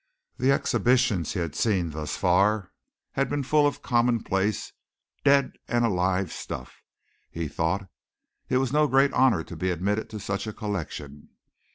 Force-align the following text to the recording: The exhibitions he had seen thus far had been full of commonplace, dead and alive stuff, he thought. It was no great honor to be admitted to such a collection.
The 0.37 0.51
exhibitions 0.51 1.33
he 1.33 1.39
had 1.41 1.53
seen 1.53 1.91
thus 1.91 2.17
far 2.17 2.71
had 3.11 3.29
been 3.29 3.43
full 3.43 3.67
of 3.67 3.83
commonplace, 3.83 4.73
dead 5.23 5.51
and 5.67 5.85
alive 5.85 6.33
stuff, 6.33 6.81
he 7.29 7.47
thought. 7.47 7.87
It 8.49 8.57
was 8.57 8.73
no 8.73 8.87
great 8.87 9.13
honor 9.13 9.43
to 9.43 9.55
be 9.55 9.69
admitted 9.69 10.09
to 10.09 10.19
such 10.19 10.47
a 10.47 10.53
collection. 10.53 11.29